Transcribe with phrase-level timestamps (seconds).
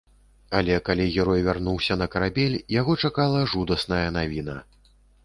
[0.59, 4.57] Але калі герой вярнуўся на карабель, яго чакала жудасная навіна.